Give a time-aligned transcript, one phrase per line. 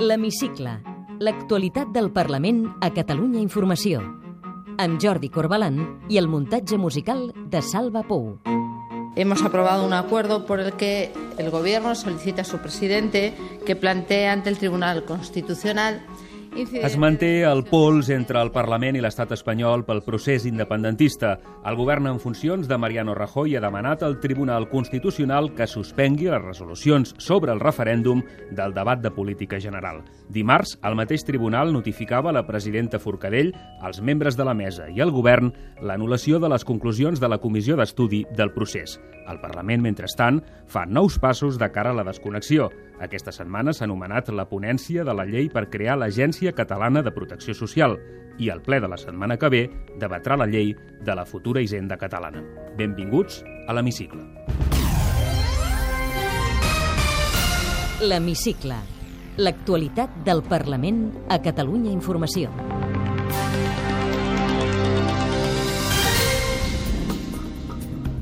[0.00, 0.76] L'Hemicicle.
[1.18, 3.98] L'actualitat del Parlament a Catalunya Informació.
[4.78, 8.36] Amb Jordi Corbalan i el muntatge musical de Salva Pou.
[9.16, 13.34] Hemos aprobado un acuerdo por el que el Gobierno solicita a su presidente
[13.66, 16.06] que plantee ante el Tribunal Constitucional
[16.58, 21.36] es manté el pols entre el Parlament i l'estat espanyol pel procés independentista.
[21.62, 26.42] El govern en funcions de Mariano Rajoy ha demanat al Tribunal Constitucional que suspengui les
[26.42, 30.02] resolucions sobre el referèndum del debat de política general.
[30.28, 35.14] Dimarts, el mateix tribunal notificava la presidenta Forcadell, als membres de la mesa i al
[35.14, 38.98] govern l'anul·lació de les conclusions de la comissió d'estudi del procés.
[39.28, 42.72] El Parlament, mentrestant, fa nous passos de cara a la desconnexió.
[43.00, 47.54] Aquesta setmana s'ha anomenat la ponència de la llei per crear l'Agència Catalana de Protecció
[47.54, 47.98] Social
[48.38, 49.62] i el ple de la setmana que ve
[49.98, 52.42] debatrà la llei de la futura hisenda catalana.
[52.78, 54.22] Benvinguts a l'Hemicicle.
[58.02, 58.78] L'Hemicicle.
[59.38, 62.77] L'actualitat del Parlament a Catalunya Informació.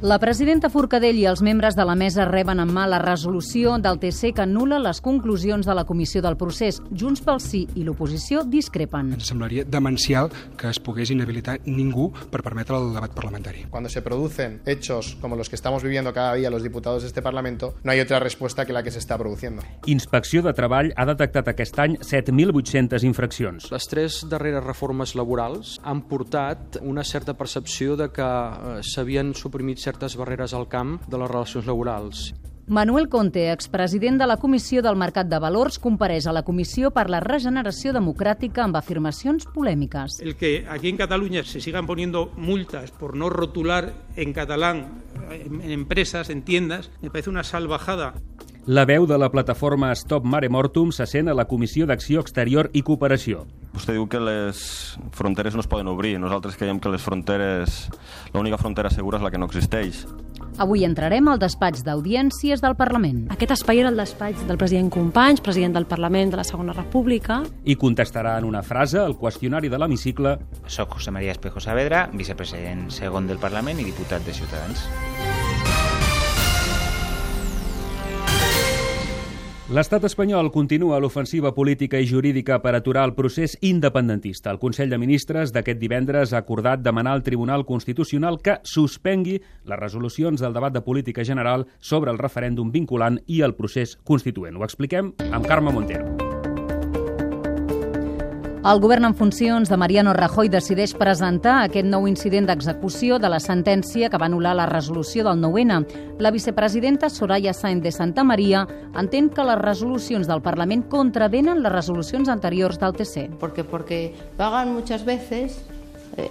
[0.02, 3.96] La presidenta Forcadell i els membres de la mesa reben en mà la resolució del
[3.96, 6.82] TC que anula les conclusions de la comissió del procés.
[6.92, 9.14] Junts pel Sí i l'oposició discrepen.
[9.16, 10.28] Ens semblaria demencial
[10.60, 13.64] que es pogués inhabilitar ningú per permetre el debat parlamentari.
[13.70, 17.22] Cuando se producen hechos como los que estamos viviendo cada día los diputados de este
[17.22, 19.62] Parlamento, no hay otra respuesta que la que se está produciendo.
[19.86, 23.72] Inspecció de Treball ha detectat aquest any 7.800 infraccions.
[23.72, 29.85] Les tres darreres reformes laborals han portat una certa percepció de que eh, s'havien suprimit
[29.86, 32.32] certes barreres al camp de les relacions laborals.
[32.68, 37.04] Manuel Conte, expresident de la Comissió del Mercat de Valors, compareix a la Comissió per
[37.06, 40.18] la Regeneració Democràtica amb afirmacions polèmiques.
[40.18, 45.70] El que aquí en Cataluña se sigan poniendo multas por no rotular en catalán en
[45.70, 48.14] empresas, en tiendas, me parece una salvajada.
[48.66, 52.72] La veu de la plataforma Stop Mare Mortum se sent a la Comissió d'Acció Exterior
[52.74, 53.44] i Cooperació.
[53.76, 54.58] Vostè diu que les
[55.12, 56.14] fronteres no es poden obrir.
[56.16, 57.86] Nosaltres creiem que les fronteres...
[58.32, 60.06] L'única frontera segura és la que no existeix.
[60.56, 63.26] Avui entrarem al despatx d'audiències del Parlament.
[63.34, 67.42] Aquest espai era el despatx del president Companys, president del Parlament de la Segona República.
[67.68, 72.88] I contestarà en una frase el qüestionari de l'hemicicle Soc José María Espejo Saavedra, vicepresident
[72.88, 74.88] segon del Parlament i diputat de Ciutadans.
[79.66, 84.52] L'estat espanyol continua l'ofensiva política i jurídica per aturar el procés independentista.
[84.54, 89.80] El Consell de Ministres d'aquest divendres ha acordat demanar al Tribunal Constitucional que suspengui les
[89.80, 94.54] resolucions del debat de política general sobre el referèndum vinculant i el procés constituent.
[94.54, 96.25] Ho expliquem amb Carme Montero.
[98.66, 103.38] El govern en funcions de Mariano Rajoy decideix presentar aquest nou incident d'execució de la
[103.38, 105.76] sentència que va anul·lar la resolució del 9-N.
[106.18, 108.64] La vicepresidenta Soraya Sáenz de Santa Maria
[108.98, 113.28] entén que les resolucions del Parlament contravenen les resolucions anteriors del TC.
[113.38, 115.60] Porque, porque lo hagan muchas veces,
[116.16, 116.26] eh,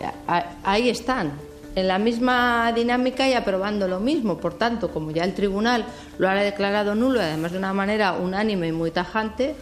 [0.65, 1.31] ahí están,
[1.73, 4.39] en la misma dinámica y aprobando lo mismo.
[4.39, 5.85] Por tanto, como ya el tribunal
[6.17, 9.55] lo ha declarado nulo, además de una manera unánime y muy tajante,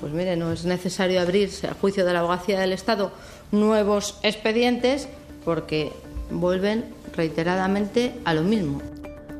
[0.00, 3.12] pues mire, no es necesario abrirse a juicio de la abogacía del Estado
[3.52, 5.08] nuevos expedientes
[5.44, 5.92] porque
[6.30, 6.84] vuelven
[7.14, 8.82] reiteradamente a lo mismo.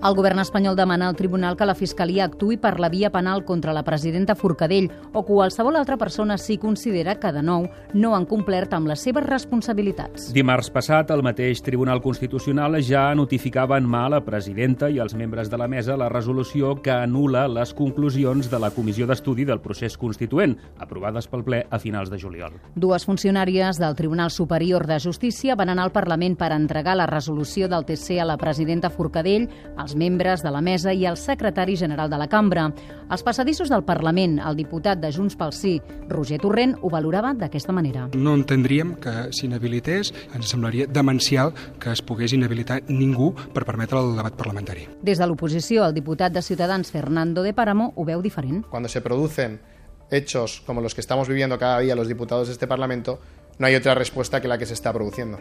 [0.05, 3.73] El govern espanyol demana al tribunal que la Fiscalia actui per la via penal contra
[3.73, 7.65] la presidenta Forcadell o qualsevol altra persona si considera que, de nou,
[7.95, 10.29] no han complert amb les seves responsabilitats.
[10.37, 15.17] Dimarts passat, el mateix Tribunal Constitucional ja notificava en mà a la presidenta i als
[15.17, 19.62] membres de la mesa la resolució que anula les conclusions de la Comissió d'Estudi del
[19.65, 22.61] procés constituent, aprovades pel ple a finals de juliol.
[22.77, 27.67] Dues funcionàries del Tribunal Superior de Justícia van anar al Parlament per entregar la resolució
[27.73, 29.49] del TC a la presidenta Forcadell,
[29.87, 32.73] als membres de la mesa i el secretari general de la cambra.
[33.09, 35.77] Als passadissos del Parlament, el diputat de Junts pel Sí,
[36.11, 38.09] Roger Torrent, ho valorava d'aquesta manera.
[38.19, 44.17] No entendríem que s'inhabilités, ens semblaria demencial que es pogués inhabilitar ningú per permetre el
[44.19, 44.89] debat parlamentari.
[45.06, 48.67] Des de l'oposició, el diputat de Ciutadans, Fernando de Páramo, ho veu diferent.
[48.67, 49.61] Cuando se producen
[50.11, 53.21] hechos como los que estamos viviendo cada día los diputados de este Parlamento,
[53.59, 55.39] no hay otra respuesta que la que se está produciendo.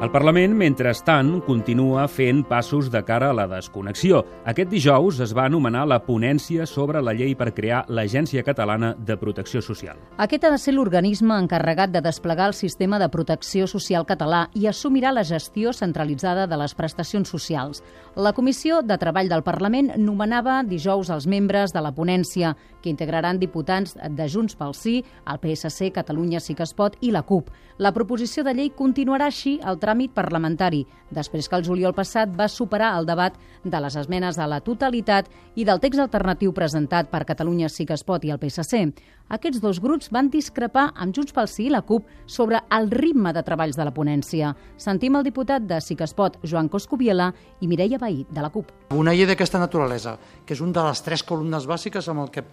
[0.00, 4.22] El Parlament, mentrestant, continua fent passos de cara a la desconnexió.
[4.48, 9.18] Aquest dijous es va anomenar la ponència sobre la llei per crear l'Agència Catalana de
[9.20, 10.00] Protecció Social.
[10.16, 14.64] Aquest ha de ser l'organisme encarregat de desplegar el sistema de protecció social català i
[14.70, 17.84] assumirà la gestió centralitzada de les prestacions socials.
[18.16, 23.36] La Comissió de Treball del Parlament nomenava dijous els membres de la ponència, que integraran
[23.36, 27.52] diputats de Junts pel Sí, el PSC, Catalunya Sí que es pot i la CUP.
[27.76, 32.30] La proposició de llei continuarà així el tràmit tràmit parlamentari, després que el juliol passat
[32.38, 33.34] va superar el debat
[33.64, 35.26] de les esmenes a la totalitat
[35.58, 38.92] i del text alternatiu presentat per Catalunya Sí que es pot i el PSC.
[39.30, 43.34] Aquests dos grups van discrepar amb Junts pel Sí i la CUP sobre el ritme
[43.34, 44.54] de treballs de la ponència.
[44.78, 48.50] Sentim el diputat de Sí que es pot, Joan Coscubiela, i Mireia Bahí, de la
[48.50, 48.70] CUP.
[48.94, 50.16] Una llei d'aquesta naturalesa,
[50.46, 52.46] que és una de les tres columnes bàsiques amb el que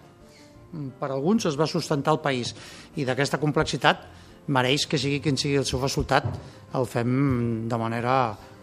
[0.98, 2.52] per alguns es va sustentar el país
[2.96, 4.02] i d'aquesta complexitat
[4.48, 6.28] mereix que sigui quin sigui el seu resultat
[6.76, 8.14] el fem de manera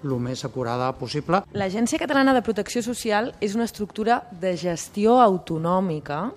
[0.06, 1.42] el més acurada possible.
[1.58, 6.28] L'Agència Catalana de Protecció Social és una estructura de gestió autonòmica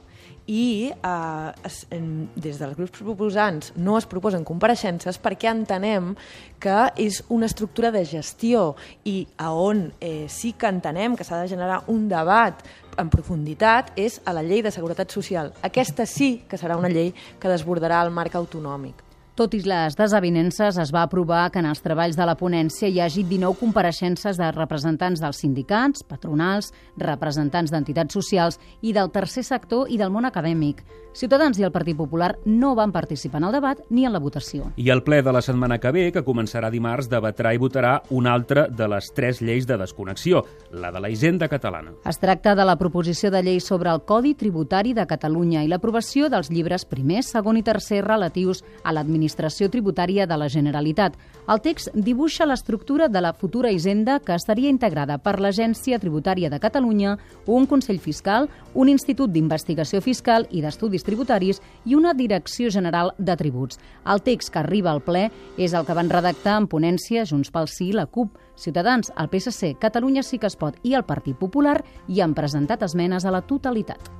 [0.48, 6.14] i eh, es, en, des dels grups proposants no es proposen compareixences perquè entenem
[6.58, 8.70] que és una estructura de gestió
[9.04, 12.64] i a on eh, sí que entenem que s'ha de generar un debat
[12.98, 15.52] en profunditat és a la llei de seguretat social.
[15.62, 19.07] Aquesta sí que serà una llei que desbordarà el marc autonòmic.
[19.38, 22.96] Tot i les desavinences, es va aprovar que en els treballs de la ponència hi
[22.98, 29.86] hagi 19 compareixences de representants dels sindicats, patronals, representants d'entitats socials i del tercer sector
[29.94, 30.82] i del món acadèmic.
[31.14, 34.72] Ciutadans i el Partit Popular no van participar en el debat ni en la votació.
[34.76, 38.34] I el ple de la setmana que ve, que començarà dimarts, debatrà i votarà una
[38.34, 41.94] altra de les tres lleis de desconnexió, la de la Hisenda catalana.
[42.06, 46.26] Es tracta de la proposició de llei sobre el Codi Tributari de Catalunya i l'aprovació
[46.28, 51.16] dels llibres primer, segon i tercer relatius a l'administració tributària de la Generalitat.
[51.48, 56.58] El text dibuixa l'estructura de la futura Hisenda que estaria integrada per l'Agència Tributària de
[56.58, 63.12] Catalunya, un Consell Fiscal, un Institut d'Investigació Fiscal i d'Estudis tributaris i una Direcció General
[63.18, 63.78] de Tributs.
[64.06, 67.68] El text que arriba al ple és el que van redactar en ponència Junts pel
[67.68, 71.82] Sí, la CUP, Ciutadans, el PSC, Catalunya Sí que es pot i el Partit Popular
[72.08, 74.10] i han presentat esmenes a la totalitat.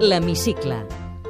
[0.00, 0.82] L'Hemicicle.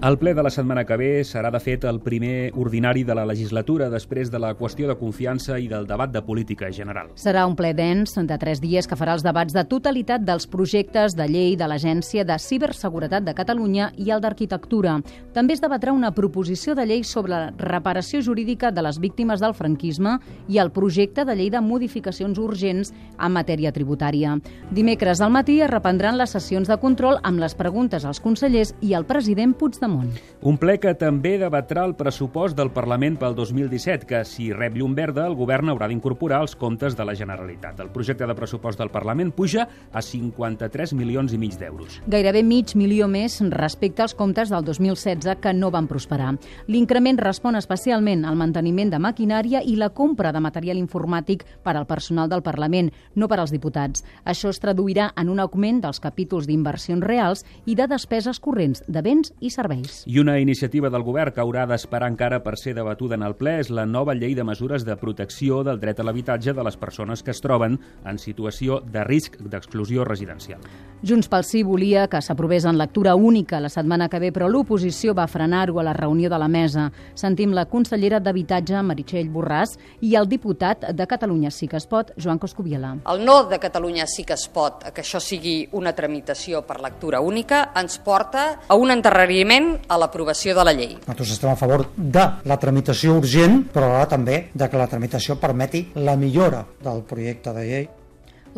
[0.00, 3.26] El ple de la setmana que ve serà, de fet, el primer ordinari de la
[3.28, 7.10] legislatura després de la qüestió de confiança i del debat de política general.
[7.20, 11.12] Serà un ple dens de tres dies que farà els debats de totalitat dels projectes
[11.18, 14.94] de llei de l'Agència de Ciberseguretat de Catalunya i el d'Arquitectura.
[15.34, 19.52] També es debatrà una proposició de llei sobre la reparació jurídica de les víctimes del
[19.52, 20.16] franquisme
[20.48, 24.38] i el projecte de llei de modificacions urgents en matèria tributària.
[24.72, 28.96] Dimecres al matí es reprendran les sessions de control amb les preguntes als consellers i
[28.96, 30.18] al president Puigdemont Puigdemont.
[30.40, 34.94] Un ple que també debatrà el pressupost del Parlament pel 2017, que si rep llum
[34.96, 37.80] verda, el govern haurà d'incorporar els comptes de la Generalitat.
[37.84, 41.98] El projecte de pressupost del Parlament puja a 53 milions i mig d'euros.
[42.08, 46.32] Gairebé mig milió més respecte als comptes del 2016 que no van prosperar.
[46.68, 51.88] L'increment respon especialment al manteniment de maquinària i la compra de material informàtic per al
[51.90, 54.06] personal del Parlament, no per als diputats.
[54.24, 59.04] Això es traduirà en un augment dels capítols d'inversions reals i de despeses corrents de
[59.04, 60.04] béns i serveis serveis.
[60.06, 63.58] I una iniciativa del govern que haurà d'esperar encara per ser debatuda en el ple
[63.60, 67.22] és la nova llei de mesures de protecció del dret a l'habitatge de les persones
[67.22, 70.60] que es troben en situació de risc d'exclusió residencial.
[71.02, 75.14] Junts pel Sí volia que s'aprovés en lectura única la setmana que ve, però l'oposició
[75.14, 76.90] va frenar-ho a la reunió de la mesa.
[77.14, 82.12] Sentim la consellera d'Habitatge, Meritxell Borràs, i el diputat de Catalunya Sí que es pot,
[82.20, 82.96] Joan Coscubiela.
[83.10, 87.20] El no de Catalunya Sí que es pot que això sigui una tramitació per lectura
[87.20, 90.96] única ens porta a un enterrariment a l'aprovació de la llei.
[91.00, 95.38] Nosaltres estem a favor de la tramitació urgent, però ara també de que la tramitació
[95.40, 97.88] permeti la millora del projecte de llei.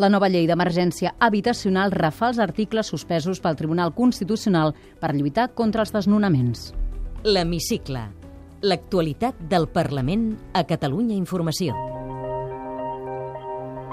[0.00, 5.84] La nova llei d'emergència habitacional refà els articles suspesos pel Tribunal Constitucional per lluitar contra
[5.84, 6.70] els desnonaments.
[7.28, 8.08] L'Hemicicle.
[8.62, 11.91] L'actualitat del Parlament a Catalunya Informació.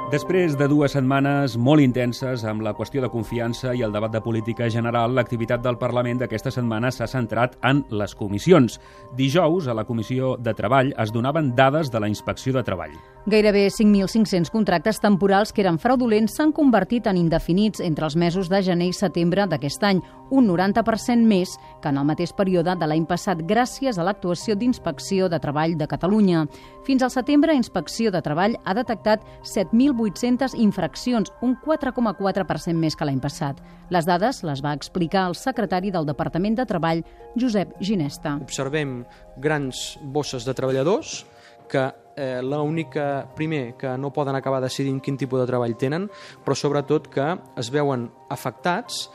[0.09, 4.21] Després de dues setmanes molt intenses amb la qüestió de confiança i el debat de
[4.25, 8.79] política general, l'activitat del Parlament d'aquesta setmana s'ha centrat en les comissions.
[9.13, 12.97] Dijous, a la Comissió de Treball, es donaven dades de la Inspecció de Treball.
[13.25, 18.61] Gairebé 5.500 contractes temporals que eren fraudulents s'han convertit en indefinits entre els mesos de
[18.63, 19.99] gener i setembre d'aquest any,
[20.31, 25.27] un 90% més que en el mateix període de l'any passat gràcies a l'actuació d'Inspecció
[25.27, 26.45] de Treball de Catalunya.
[26.87, 33.19] Fins al setembre, Inspecció de Treball ha detectat 7.800 infraccions, un 4,4% més que l'any
[33.19, 33.59] passat.
[33.91, 37.03] Les dades les va explicar el secretari del Departament de Treball,
[37.35, 38.37] Josep Ginesta.
[38.39, 39.01] Observem
[39.37, 41.25] grans bosses de treballadors
[41.69, 46.09] que eh, l'única, primer, que no poden acabar decidint quin tipus de treball tenen,
[46.43, 49.07] però sobretot que es veuen afectats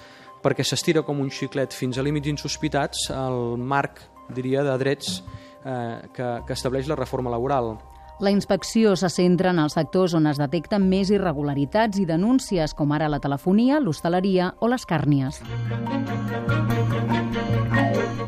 [0.45, 4.01] perquè s'estira com un xiclet fins a límits insospitats el marc,
[4.33, 5.19] diria, de drets
[5.65, 7.77] eh, que, que estableix la reforma laboral.
[8.21, 12.95] La inspecció se centra en els sectors on es detecten més irregularitats i denúncies, com
[12.95, 15.43] ara la telefonia, l'hostaleria o les càrnies.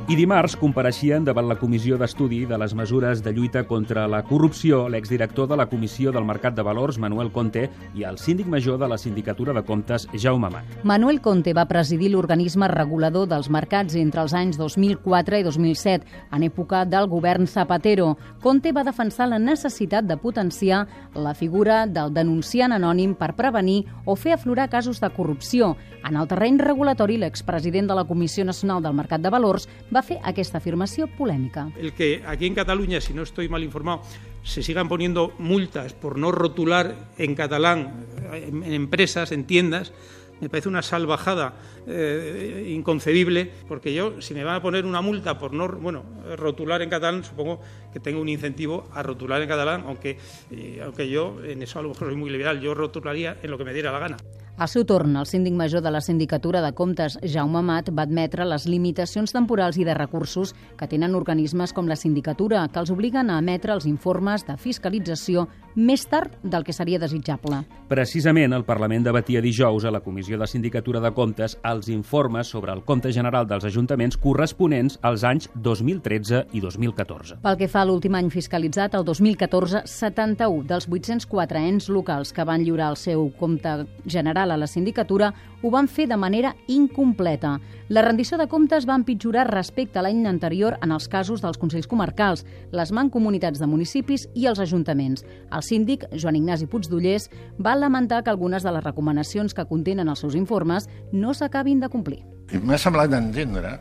[0.06, 4.84] I dimarts compareixien davant la Comissió d'Estudi de les Mesures de Lluita contra la Corrupció
[4.86, 7.64] l'exdirector de la Comissió del Mercat de Valors, Manuel Conte,
[7.98, 10.76] i el síndic major de la Sindicatura de Comptes, Jaume Amat.
[10.86, 16.06] Manuel Conte va presidir l'organisme regulador dels mercats entre els anys 2004 i 2007,
[16.38, 18.12] en època del govern Zapatero.
[18.46, 20.84] Conte va defensar la necessitat de potenciar
[21.18, 25.74] la figura del denunciant anònim per prevenir o fer aflorar casos de corrupció.
[26.06, 30.20] En el terreny regulatori, l'expresident de la Comissió Nacional del Mercat de Valors va fer
[30.22, 31.70] aquesta afirmació polèmica.
[31.80, 34.02] El que aquí en Cataluña, si no estoy mal informado,
[34.44, 39.92] se sigan poniendo multas por no rotular en catalán en empresas, en tiendas,
[40.40, 41.54] me parece una salvajada
[41.86, 46.04] eh, inconcebible, porque yo, si me van a poner una multa por no bueno,
[46.36, 47.60] rotular en catalán, supongo
[47.92, 50.18] que tengo un incentivo a rotular en catalán, aunque,
[50.50, 53.58] eh, aunque yo en eso a lo mejor soy muy liberal, yo rotularía en lo
[53.58, 54.16] que me diera la gana.
[54.56, 58.46] Al seu torn, el síndic major de la Sindicatura de Comptes, Jaume Amat, va admetre
[58.48, 63.28] les limitacions temporals i de recursos que tenen organismes com la Sindicatura, que els obliguen
[63.28, 65.44] a emetre els informes de fiscalització
[65.76, 67.58] més tard del que seria desitjable.
[67.90, 72.72] Precisament, el Parlament debatia dijous a la Comissió de Sindicatura de Comptes els informes sobre
[72.72, 77.42] el compte general dels ajuntaments corresponents als anys 2013 i 2014.
[77.44, 82.48] Pel que fa a l'últim any fiscalitzat, el 2014, 71 dels 804 ens locals que
[82.48, 87.56] van lliurar el seu compte general a la sindicatura ho van fer de manera incompleta.
[87.88, 91.86] La rendició de comptes va empitjorar respecte a l'any anterior en els casos dels Consells
[91.86, 95.24] Comarcals, les mancomunitats de municipis i els ajuntaments.
[95.50, 100.24] El síndic, Joan Ignasi Puigdollers, va lamentar que algunes de les recomanacions que contenen els
[100.24, 102.22] seus informes no s'acabin de complir.
[102.62, 103.78] M'ha semblat d'entendre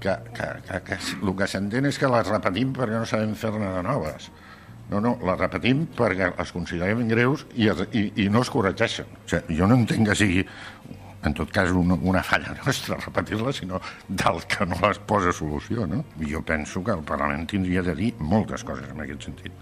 [0.00, 3.72] que, que, que, que el que s'entén és que les repetim perquè no sabem fer-ne
[3.78, 4.30] de noves.
[4.90, 9.08] No, no, les repetim perquè les considerem greus i, es, i, i no es corregeixen.
[9.24, 10.44] O sigui, jo no entenc que sigui,
[11.26, 15.86] en tot cas, una, una falla nostra repetir-la, sinó del que no les posa solució.
[15.90, 16.04] No?
[16.22, 19.52] Jo penso que el Parlament tindria de dir moltes coses en aquest sentit.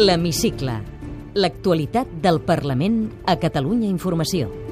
[0.00, 0.80] L'Hemicicle.
[1.36, 4.65] L'actualitat del Parlament a Catalunya Informació.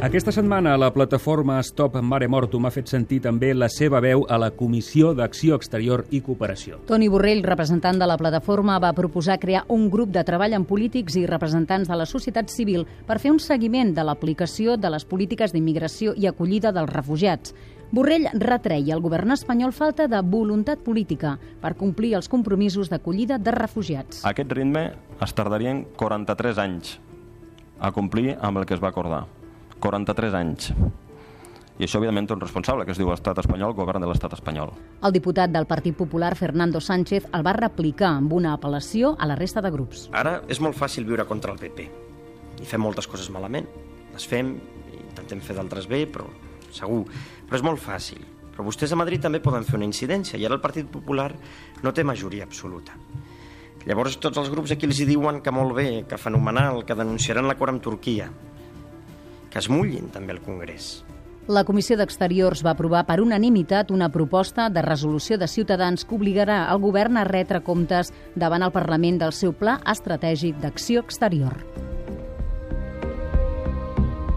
[0.00, 4.38] Aquesta setmana la plataforma Stop Mare Mortum ha fet sentir també la seva veu a
[4.40, 6.78] la Comissió d'Acció Exterior i Cooperació.
[6.88, 11.18] Toni Borrell, representant de la plataforma, va proposar crear un grup de treball amb polítics
[11.20, 15.52] i representants de la societat civil per fer un seguiment de l'aplicació de les polítiques
[15.52, 17.52] d'immigració i acollida dels refugiats.
[17.92, 23.52] Borrell retreia al govern espanyol falta de voluntat política per complir els compromisos d'acollida de
[23.52, 24.24] refugiats.
[24.24, 24.86] A aquest ritme
[25.20, 26.96] es tardarien 43 anys
[27.80, 29.26] a complir amb el que es va acordar.
[29.80, 30.72] 43 anys.
[31.80, 34.74] I això, evidentment, té un responsable, que es diu l'estat espanyol, govern de l'estat espanyol.
[35.00, 39.38] El diputat del Partit Popular, Fernando Sánchez, el va replicar amb una apel·lació a la
[39.38, 40.10] resta de grups.
[40.12, 41.86] Ara és molt fàcil viure contra el PP.
[42.60, 43.64] I fem moltes coses malament.
[44.12, 44.52] Les fem,
[44.98, 46.28] intentem fer d'altres bé, però
[46.68, 47.06] segur.
[47.48, 48.20] Però és molt fàcil.
[48.52, 51.30] Però vostès a Madrid també poden fer una incidència i ara el Partit Popular
[51.80, 52.92] no té majoria absoluta.
[53.88, 57.48] Llavors tots els grups aquí els hi diuen que molt bé, que fenomenal, que denunciaran
[57.48, 58.28] l'acord amb Turquia
[59.50, 61.00] que es mullin també al Congrés.
[61.50, 66.62] La Comissió d'Exteriors va aprovar per unanimitat una proposta de resolució de Ciutadans que obligarà
[66.70, 71.58] el govern a retre comptes davant el Parlament del seu pla estratègic d'acció exterior.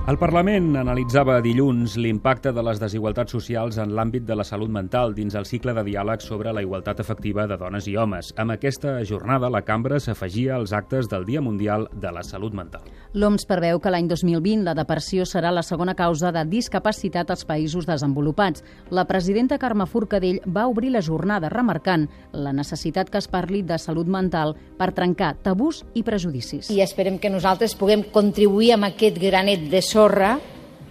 [0.03, 5.13] El Parlament analitzava dilluns l'impacte de les desigualtats socials en l'àmbit de la salut mental
[5.15, 8.33] dins el cicle de diàleg sobre la igualtat efectiva de dones i homes.
[8.35, 12.83] Amb aquesta jornada, la cambra s'afegia als actes del Dia Mundial de la Salut Mental.
[13.13, 17.87] L'OMS preveu que l'any 2020 la depressió serà la segona causa de discapacitat als països
[17.87, 18.65] desenvolupats.
[18.91, 23.79] La presidenta Carme Forcadell va obrir la jornada remarcant la necessitat que es parli de
[23.79, 26.67] salut mental per trencar tabús i prejudicis.
[26.75, 30.37] I esperem que nosaltres puguem contribuir amb aquest granet de sorra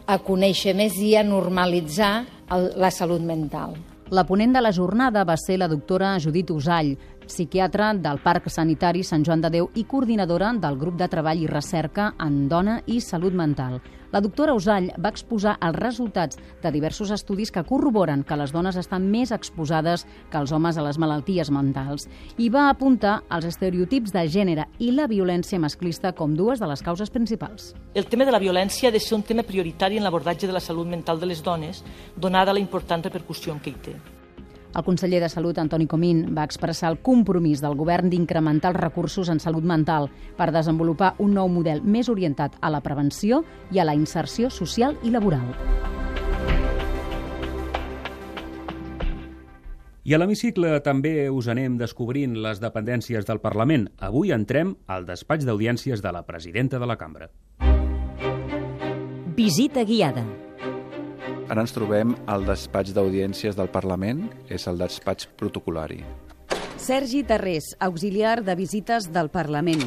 [0.06, 2.12] a conèixer més i a normalitzar
[2.54, 3.74] el, la salut mental.
[4.12, 6.92] La ponent de la jornada va ser la doctora Judit Usall,
[7.32, 11.48] psiquiatra del Parc Sanitari Sant Joan de Déu i coordinadora del grup de treball i
[11.50, 13.80] recerca en dona i salut mental.
[14.12, 18.76] La doctora Usall va exposar els resultats de diversos estudis que corroboren que les dones
[18.76, 22.04] estan més exposades que els homes a les malalties mentals
[22.36, 26.84] i va apuntar els estereotips de gènere i la violència masclista com dues de les
[26.84, 27.72] causes principals.
[27.94, 30.60] El tema de la violència ha de ser un tema prioritari en l'abordatge de la
[30.60, 31.80] salut mental de les dones,
[32.16, 33.96] donada la important repercussió que hi té.
[34.74, 39.28] El conseller de Salut, Antoni Comín, va expressar el compromís del govern d'incrementar els recursos
[39.28, 43.84] en salut mental per desenvolupar un nou model més orientat a la prevenció i a
[43.84, 45.52] la inserció social i laboral.
[50.02, 53.86] I a l'hemicicle també us anem descobrint les dependències del Parlament.
[54.02, 57.30] Avui entrem al despatx d'audiències de la presidenta de la cambra.
[59.36, 60.24] Visita guiada.
[61.52, 65.98] Ara ens trobem al despatx d'audiències del Parlament, és el despatx protocolari.
[66.80, 69.82] Sergi Tarrés, auxiliar de visites del Parlament.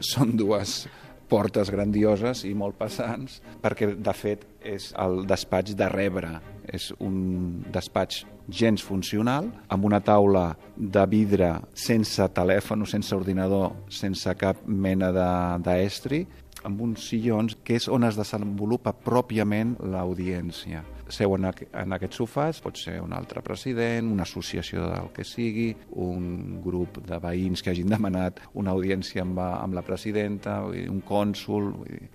[0.00, 0.86] Són dues
[1.28, 6.30] portes grandioses i molt passants, perquè, de fet, és el despatx de rebre.
[6.64, 14.32] És un despatx gens funcional, amb una taula de vidre sense telèfon, sense ordinador, sense
[14.40, 15.12] cap mena
[15.60, 16.24] d'estri,
[16.64, 20.80] amb uns sillons que és on es desenvolupa pròpiament l'audiència
[21.12, 25.24] seu en, aqu en aquests sofàs, pot ser un altre president, una associació del que
[25.26, 25.70] sigui,
[26.02, 31.72] un grup de veïns que hagin demanat una audiència amb, amb la presidenta, un cònsul...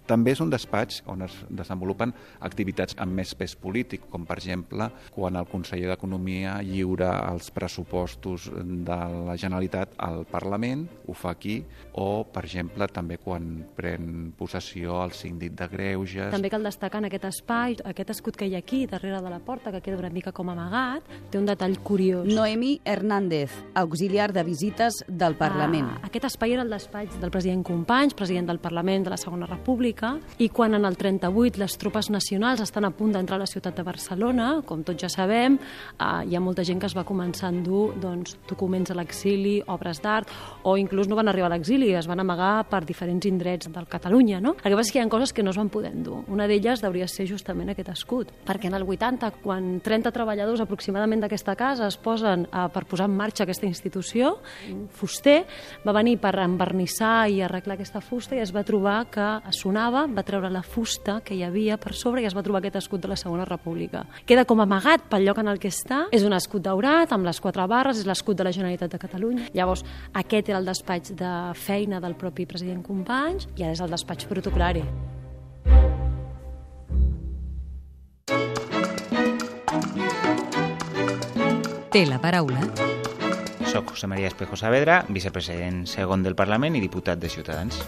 [0.07, 2.13] També és un despatx on es desenvolupen
[2.47, 8.49] activitats amb més pes polític, com per exemple quan el conseller d'Economia lliura els pressupostos
[8.51, 11.59] de la Generalitat al Parlament, ho fa aquí,
[11.93, 16.31] o, per exemple, també quan pren possessió el síndic de Greuges...
[16.33, 19.39] També cal destacar en aquest espai, aquest escut que hi ha aquí, darrere de la
[19.39, 22.27] porta, que queda una mica com amagat, té un detall curiós.
[22.27, 25.87] Noemi Hernández, auxiliar de visites del Parlament.
[25.97, 29.45] Ah, aquest espai era el despatx del president Companys, president del Parlament de la Segona
[29.45, 33.49] República, i quan en el 38 les tropes nacionals estan a punt d'entrar a la
[33.49, 37.05] ciutat de Barcelona, com tots ja sabem, eh, hi ha molta gent que es va
[37.05, 40.31] començar a endur doncs, documents a l'exili, obres d'art,
[40.63, 44.41] o inclús no van arribar a l'exili, es van amagar per diferents indrets del Catalunya.
[44.41, 44.55] No?
[44.63, 46.23] El que passa és que hi ha coses que no es van poder endur.
[46.31, 51.23] Una d'elles hauria ser justament aquest escut, perquè en el 80, quan 30 treballadors aproximadament
[51.23, 54.37] d'aquesta casa es posen a, per posar en marxa aquesta institució,
[54.97, 55.41] fuster
[55.85, 60.25] va venir per envernissar i arreglar aquesta fusta i es va trobar que sonava, va
[60.27, 63.11] treure la fusta que hi havia per sobre i es va trobar aquest escut de
[63.11, 64.05] la Segona República.
[64.25, 67.41] Queda com amagat pel lloc en el que està, és un escut daurat amb les
[67.43, 69.51] quatre barres, és l'escut de la Generalitat de Catalunya.
[69.57, 73.93] Llavors, aquest era el despatx de feina del propi president Companys i ara és el
[73.93, 74.85] despatx protocolari.
[81.91, 82.59] Té la paraula.
[83.67, 87.79] Soc José María Espejo Saavedra, vicepresident segon del Parlament i diputat de Ciutadans.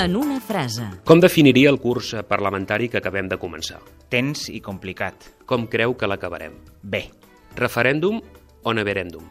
[0.00, 0.86] En una frase.
[1.04, 3.82] Com definiria el curs parlamentari que acabem de començar?
[4.08, 5.28] Tens i complicat.
[5.44, 6.56] Com creu que l'acabarem?
[6.82, 7.10] Bé.
[7.58, 8.22] Referèndum
[8.62, 9.28] o neverèndum?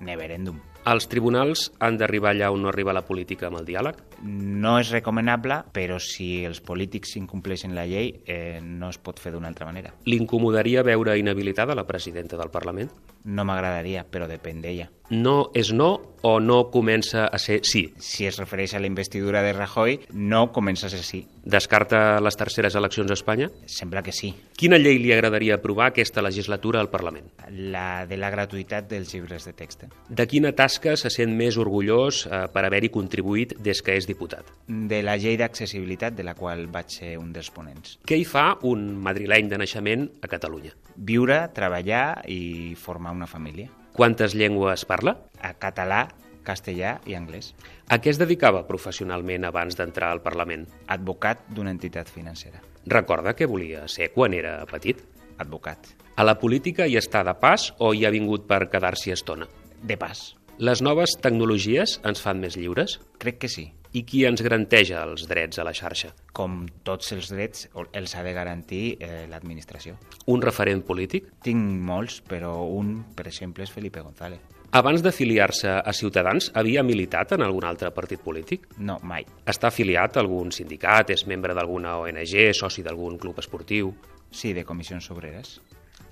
[0.00, 0.60] Neverèndum.
[0.86, 3.98] Els tribunals han d'arribar allà on no arriba la política amb el diàleg?
[4.22, 9.32] No és recomanable, però si els polítics incompleixen la llei, eh, no es pot fer
[9.34, 9.94] d'una altra manera.
[10.06, 12.92] L'incomodaria veure inhabilitada la presidenta del Parlament?
[13.26, 14.86] No m'agradaria, però depèn d'ella.
[15.10, 17.84] No és no o no comença a ser sí?
[18.02, 21.20] Si es refereix a la investidura de Rajoy, no comença a ser sí.
[21.44, 23.50] Descarta les terceres eleccions a Espanya?
[23.70, 24.32] Sembla que sí.
[24.58, 27.28] Quina llei li agradaria aprovar aquesta legislatura al Parlament?
[27.50, 29.86] La de la gratuïtat dels llibres de text.
[30.08, 34.48] De quina tasca se sent més orgullós eh, per haver-hi contribuït des que és diputat?
[34.66, 37.98] De la llei d'accessibilitat, de la qual vaig ser un dels ponents.
[38.06, 40.74] Què hi fa un madrileny de naixement a Catalunya?
[40.96, 43.68] Viure, treballar i formar una família.
[43.96, 45.16] Quantes llengües parla?
[45.40, 46.06] A català,
[46.46, 47.52] castellà i anglès.
[47.90, 50.66] A què es dedicava professionalment abans d'entrar al Parlament?
[50.86, 52.62] Advocat d'una entitat financera.
[52.86, 55.02] Recorda què volia ser quan era petit?
[55.42, 55.90] Advocat.
[56.16, 59.48] A la política hi està de pas o hi ha vingut per quedar-s'hi estona?
[59.82, 60.30] De pas.
[60.56, 62.96] Les noves tecnologies ens fan més lliures?
[63.20, 63.66] Crec que sí.
[63.96, 66.10] I qui ens garanteja els drets a la xarxa?
[66.36, 67.62] Com tots els drets,
[67.96, 69.94] els ha de garantir eh, l'administració.
[70.28, 71.30] Un referent polític?
[71.46, 74.42] Tinc molts, però un, per exemple, és Felipe González.
[74.76, 78.68] Abans d'afiliar-se a Ciutadans, havia militat en algun altre partit polític?
[78.76, 79.24] No, mai.
[79.48, 83.94] Està afiliat a algun sindicat, és membre d'alguna ONG, soci d'algun club esportiu?
[84.28, 85.56] Sí, de comissions obreres.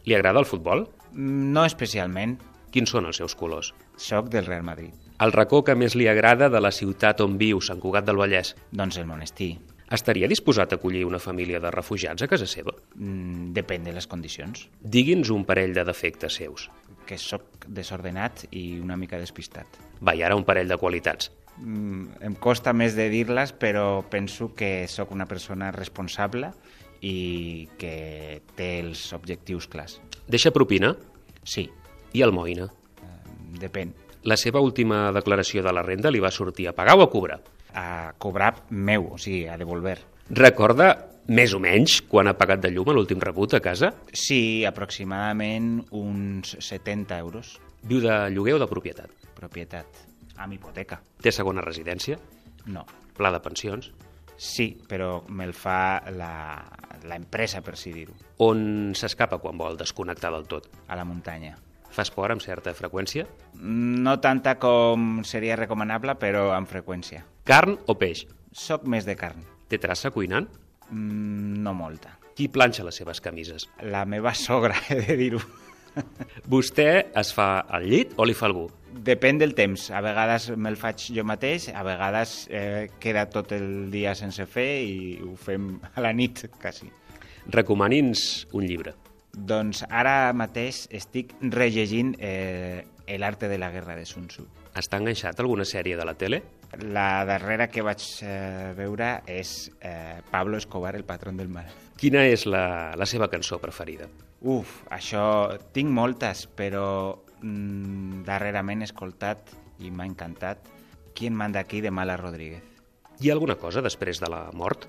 [0.09, 0.87] Li agrada el futbol?
[1.12, 2.38] No especialment.
[2.73, 3.75] Quins són els seus colors?
[4.01, 5.04] Soc del Real Madrid.
[5.22, 8.55] El racó que més li agrada de la ciutat on viu, Sant Cugat del Vallès?
[8.74, 9.53] Doncs el monestir.
[9.94, 12.72] Estaria disposat a acollir una família de refugiats a casa seva?
[12.96, 14.66] Mm, depèn de les condicions.
[14.83, 16.66] Digui'ns un parell de defectes seus.
[17.07, 19.79] Que sóc desordenat i una mica despistat.
[20.03, 21.31] Va, i ara un parell de qualitats.
[21.59, 26.50] Mm, em costa més de dir-les, però penso que sóc una persona responsable
[27.05, 30.00] i que té els objectius clars.
[30.27, 30.96] Deixa propina?
[31.44, 31.68] Sí.
[32.14, 32.66] I almoina?
[33.61, 33.92] Depèn.
[34.25, 37.43] La seva última declaració de la renda li va sortir a pagar o a cobrar?
[37.77, 39.99] A cobrar meu, o sigui, a devolver.
[40.31, 40.95] Recorda
[41.29, 43.93] més o menys quan ha pagat de llum l'últim rebut a casa?
[44.13, 47.59] Sí, aproximadament uns 70 euros.
[47.85, 49.13] Viu de lloguer o de propietat?
[49.37, 50.01] Propietat,
[50.41, 51.03] amb hipoteca.
[51.21, 52.17] Té segona residència?
[52.65, 52.87] No.
[53.17, 53.93] Pla de pensions?
[54.41, 56.65] Sí, però me'l fa la,
[57.05, 58.17] la empresa, per si dir-ho.
[58.43, 60.73] On s'escapa quan vol desconnectar del tot?
[60.89, 61.55] A la muntanya.
[61.95, 63.29] Fa esport amb certa freqüència?
[63.63, 67.23] No tanta com seria recomanable, però amb freqüència.
[67.47, 68.25] Carn o peix?
[68.51, 69.45] Soc més de carn.
[69.71, 70.49] Té traça cuinant?
[70.91, 72.17] Mm, no molta.
[72.35, 73.69] Qui planxa les seves camises?
[73.87, 75.43] La meva sogra, he de dir-ho.
[76.51, 78.67] Vostè es fa al llit o li fa algú?
[79.07, 79.87] Depèn del temps.
[79.95, 84.69] A vegades me'l faig jo mateix, a vegades eh, queda tot el dia sense fer
[84.83, 86.91] i ho fem a la nit, quasi.
[87.55, 88.97] Recomani'ns un llibre.
[89.35, 94.47] Doncs ara mateix estic rellegint eh, El arte de la guerra de Sun Tzu.
[94.79, 96.40] Està enganxat alguna sèrie de la tele?
[96.81, 101.68] La darrera que vaig eh, veure és eh, Pablo Escobar, el patrón del mal.
[102.01, 104.09] Quina és la, la seva cançó preferida?
[104.40, 105.25] Uf, això...
[105.77, 106.87] Tinc moltes, però
[107.42, 110.70] mm, darrerament he escoltat i m'ha encantat
[111.14, 112.62] Quien manda aquí de Mala Rodríguez.
[113.20, 114.88] Hi ha alguna cosa després de la mort?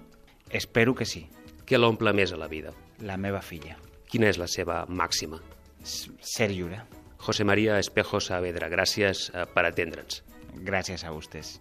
[0.50, 1.28] Espero que sí.
[1.70, 2.74] Què l'omple més a la vida?
[3.06, 3.78] La meva filla.
[4.16, 5.42] Quina és la seva màxima?
[5.84, 6.78] Ser lliure.
[7.20, 10.22] José María Espejo Saavedra, gràcies eh, per atendre'ns.
[10.64, 11.58] Gràcies a vostès.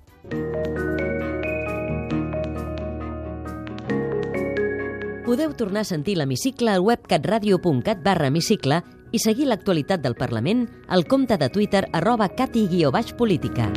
[5.27, 10.69] Podeu tornar a sentir l'hemicicle al web catradio.cat barra hemicicle i seguir l'actualitat del Parlament
[10.87, 13.73] al compte de Twitter arroba cati-política.